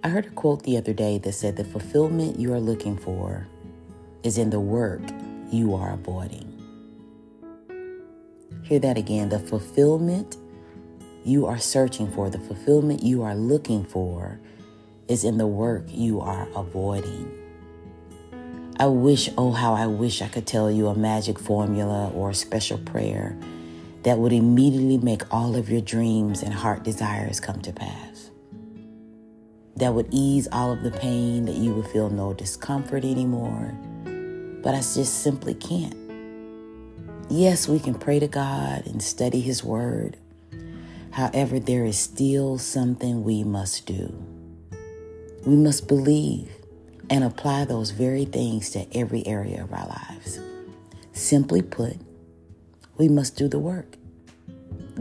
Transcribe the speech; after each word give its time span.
I 0.00 0.10
heard 0.10 0.26
a 0.26 0.30
quote 0.30 0.62
the 0.62 0.76
other 0.76 0.92
day 0.92 1.18
that 1.18 1.32
said 1.32 1.56
the 1.56 1.64
fulfillment 1.64 2.38
you 2.38 2.52
are 2.52 2.60
looking 2.60 2.96
for 2.96 3.48
is 4.22 4.38
in 4.38 4.50
the 4.50 4.60
work 4.60 5.02
you 5.50 5.74
are 5.74 5.92
avoiding. 5.92 6.54
Hear 8.62 8.78
that 8.78 8.96
again. 8.96 9.28
The 9.28 9.40
fulfillment 9.40 10.36
you 11.24 11.46
are 11.46 11.58
searching 11.58 12.08
for, 12.12 12.30
the 12.30 12.38
fulfillment 12.38 13.02
you 13.02 13.24
are 13.24 13.34
looking 13.34 13.84
for, 13.84 14.38
is 15.08 15.24
in 15.24 15.36
the 15.36 15.48
work 15.48 15.86
you 15.88 16.20
are 16.20 16.48
avoiding. 16.54 17.32
I 18.78 18.86
wish, 18.86 19.28
oh, 19.36 19.50
how 19.50 19.74
I 19.74 19.88
wish 19.88 20.22
I 20.22 20.28
could 20.28 20.46
tell 20.46 20.70
you 20.70 20.86
a 20.86 20.94
magic 20.94 21.40
formula 21.40 22.12
or 22.14 22.30
a 22.30 22.34
special 22.34 22.78
prayer 22.78 23.36
that 24.04 24.18
would 24.18 24.32
immediately 24.32 24.98
make 24.98 25.34
all 25.34 25.56
of 25.56 25.68
your 25.68 25.80
dreams 25.80 26.44
and 26.44 26.54
heart 26.54 26.84
desires 26.84 27.40
come 27.40 27.60
to 27.62 27.72
pass. 27.72 28.27
That 29.78 29.94
would 29.94 30.08
ease 30.10 30.48
all 30.50 30.72
of 30.72 30.82
the 30.82 30.90
pain, 30.90 31.44
that 31.44 31.54
you 31.54 31.72
would 31.72 31.86
feel 31.86 32.10
no 32.10 32.34
discomfort 32.34 33.04
anymore. 33.04 33.78
But 34.60 34.74
I 34.74 34.78
just 34.78 35.22
simply 35.22 35.54
can't. 35.54 35.94
Yes, 37.30 37.68
we 37.68 37.78
can 37.78 37.94
pray 37.94 38.18
to 38.18 38.26
God 38.26 38.86
and 38.86 39.00
study 39.00 39.40
His 39.40 39.62
Word. 39.62 40.16
However, 41.12 41.60
there 41.60 41.84
is 41.84 41.96
still 41.96 42.58
something 42.58 43.22
we 43.22 43.44
must 43.44 43.86
do. 43.86 44.12
We 45.46 45.54
must 45.54 45.86
believe 45.86 46.50
and 47.08 47.22
apply 47.22 47.64
those 47.64 47.90
very 47.92 48.24
things 48.24 48.70
to 48.70 48.86
every 48.96 49.24
area 49.26 49.62
of 49.62 49.72
our 49.72 49.86
lives. 49.86 50.40
Simply 51.12 51.62
put, 51.62 51.98
we 52.96 53.08
must 53.08 53.36
do 53.36 53.46
the 53.46 53.60
work. 53.60 53.97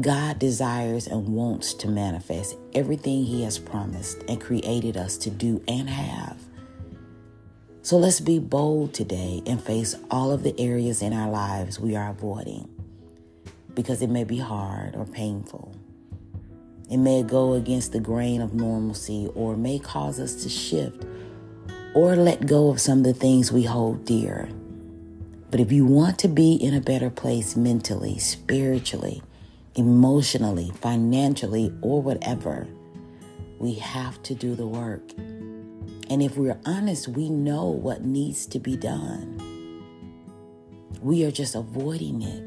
God 0.00 0.38
desires 0.38 1.06
and 1.06 1.28
wants 1.28 1.72
to 1.74 1.88
manifest 1.88 2.56
everything 2.74 3.24
He 3.24 3.42
has 3.44 3.58
promised 3.58 4.22
and 4.28 4.40
created 4.40 4.96
us 4.96 5.16
to 5.18 5.30
do 5.30 5.62
and 5.66 5.88
have. 5.88 6.36
So 7.82 7.96
let's 7.96 8.20
be 8.20 8.38
bold 8.38 8.92
today 8.92 9.42
and 9.46 9.62
face 9.62 9.94
all 10.10 10.32
of 10.32 10.42
the 10.42 10.58
areas 10.60 11.02
in 11.02 11.12
our 11.12 11.30
lives 11.30 11.78
we 11.78 11.94
are 11.96 12.10
avoiding 12.10 12.68
because 13.74 14.02
it 14.02 14.10
may 14.10 14.24
be 14.24 14.38
hard 14.38 14.96
or 14.96 15.04
painful. 15.04 15.72
It 16.90 16.96
may 16.96 17.22
go 17.22 17.54
against 17.54 17.92
the 17.92 18.00
grain 18.00 18.40
of 18.40 18.54
normalcy 18.54 19.30
or 19.34 19.56
may 19.56 19.78
cause 19.78 20.18
us 20.18 20.42
to 20.42 20.48
shift 20.48 21.04
or 21.94 22.16
let 22.16 22.46
go 22.46 22.70
of 22.70 22.80
some 22.80 22.98
of 22.98 23.04
the 23.04 23.14
things 23.14 23.52
we 23.52 23.62
hold 23.62 24.04
dear. 24.04 24.48
But 25.50 25.60
if 25.60 25.72
you 25.72 25.86
want 25.86 26.18
to 26.18 26.28
be 26.28 26.54
in 26.54 26.74
a 26.74 26.80
better 26.80 27.08
place 27.08 27.56
mentally, 27.56 28.18
spiritually, 28.18 29.22
emotionally, 29.76 30.72
financially, 30.80 31.72
or 31.82 32.02
whatever, 32.02 32.66
we 33.58 33.74
have 33.74 34.22
to 34.24 34.34
do 34.34 34.54
the 34.54 34.66
work. 34.66 35.12
And 36.08 36.22
if 36.22 36.36
we're 36.36 36.58
honest, 36.64 37.08
we 37.08 37.28
know 37.28 37.66
what 37.66 38.04
needs 38.04 38.46
to 38.46 38.58
be 38.58 38.76
done. 38.76 39.42
We 41.00 41.24
are 41.24 41.30
just 41.30 41.54
avoiding 41.54 42.22
it. 42.22 42.42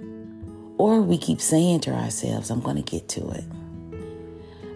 Or 0.78 1.02
we 1.02 1.18
keep 1.18 1.42
saying 1.42 1.82
to 1.82 1.92
ourselves, 1.92 2.50
I'm 2.50 2.62
going 2.62 2.82
to 2.82 2.82
get 2.82 3.08
to 3.10 3.30
it. 3.32 3.44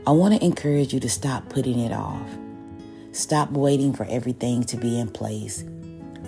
I 0.05 0.11
want 0.11 0.33
to 0.33 0.45
encourage 0.45 0.93
you 0.93 0.99
to 0.99 1.09
stop 1.09 1.49
putting 1.49 1.79
it 1.79 1.93
off. 1.93 2.29
Stop 3.13 3.51
waiting 3.51 3.93
for 3.93 4.05
everything 4.09 4.63
to 4.65 4.77
be 4.77 4.99
in 4.99 5.07
place 5.07 5.63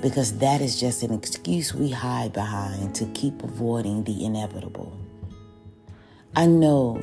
because 0.02 0.38
that 0.38 0.62
is 0.62 0.80
just 0.80 1.04
an 1.04 1.14
excuse 1.14 1.74
we 1.74 1.90
hide 1.90 2.32
behind 2.32 2.96
to 2.96 3.06
keep 3.08 3.44
avoiding 3.44 4.04
the 4.04 4.24
inevitable. 4.24 4.98
I 6.36 6.48
know 6.48 7.02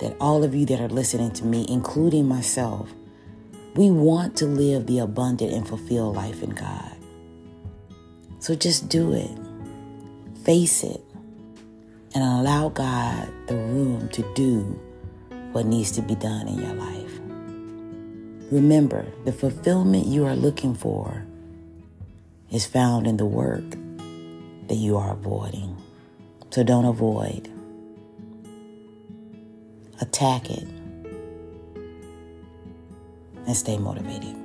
that 0.00 0.16
all 0.20 0.42
of 0.42 0.54
you 0.54 0.66
that 0.66 0.80
are 0.80 0.88
listening 0.88 1.30
to 1.32 1.44
me, 1.44 1.66
including 1.68 2.26
myself, 2.26 2.92
we 3.76 3.90
want 3.90 4.36
to 4.38 4.46
live 4.46 4.86
the 4.86 4.98
abundant 4.98 5.52
and 5.52 5.68
fulfilled 5.68 6.16
life 6.16 6.42
in 6.42 6.50
God. 6.50 6.96
So 8.40 8.56
just 8.56 8.88
do 8.88 9.12
it. 9.12 9.30
Face 10.44 10.82
it. 10.82 11.00
And 12.14 12.24
allow 12.24 12.70
God 12.70 13.28
the 13.46 13.54
room 13.54 14.08
to 14.08 14.34
do 14.34 14.80
what 15.52 15.66
needs 15.66 15.92
to 15.92 16.02
be 16.02 16.16
done 16.16 16.48
in 16.48 16.58
your 16.58 16.74
life. 16.74 17.20
Remember, 18.50 19.06
the 19.24 19.32
fulfillment 19.32 20.06
you 20.06 20.26
are 20.26 20.34
looking 20.34 20.74
for 20.74 21.24
is 22.50 22.66
found 22.66 23.06
in 23.06 23.16
the 23.16 23.26
work 23.26 23.70
that 24.66 24.74
you 24.74 24.96
are 24.96 25.12
avoiding. 25.12 25.76
So 26.50 26.64
don't 26.64 26.84
avoid. 26.84 27.48
Attack 30.00 30.50
it 30.50 30.66
and 33.46 33.56
stay 33.56 33.76
motivated. 33.76 34.39